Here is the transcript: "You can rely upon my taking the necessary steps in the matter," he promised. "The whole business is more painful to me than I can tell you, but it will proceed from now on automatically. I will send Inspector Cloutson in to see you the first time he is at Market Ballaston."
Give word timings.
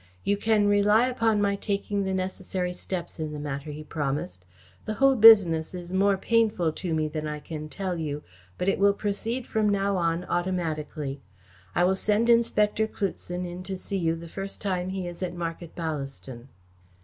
"You 0.23 0.35
can 0.35 0.67
rely 0.67 1.05
upon 1.07 1.43
my 1.43 1.55
taking 1.55 2.05
the 2.05 2.13
necessary 2.15 2.73
steps 2.73 3.19
in 3.19 3.33
the 3.33 3.39
matter," 3.39 3.69
he 3.69 3.83
promised. 3.83 4.45
"The 4.85 4.95
whole 4.95 5.15
business 5.15 5.75
is 5.75 5.93
more 5.93 6.17
painful 6.17 6.71
to 6.71 6.95
me 6.95 7.07
than 7.07 7.27
I 7.27 7.39
can 7.39 7.69
tell 7.69 7.95
you, 7.99 8.23
but 8.57 8.67
it 8.67 8.79
will 8.79 8.93
proceed 8.93 9.45
from 9.45 9.69
now 9.69 9.97
on 9.97 10.23
automatically. 10.25 11.21
I 11.75 11.83
will 11.83 11.95
send 11.95 12.31
Inspector 12.31 12.87
Cloutson 12.87 13.45
in 13.45 13.61
to 13.61 13.77
see 13.77 13.97
you 13.97 14.15
the 14.15 14.27
first 14.27 14.59
time 14.59 14.89
he 14.89 15.07
is 15.07 15.21
at 15.21 15.35
Market 15.35 15.75
Ballaston." 15.75 16.47